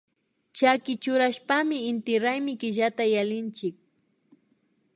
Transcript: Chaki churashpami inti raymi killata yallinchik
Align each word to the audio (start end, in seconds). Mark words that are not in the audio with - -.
Chaki 0.57 0.93
churashpami 1.03 1.77
inti 1.89 2.13
raymi 2.23 2.53
killata 2.61 3.03
yallinchik 3.13 3.75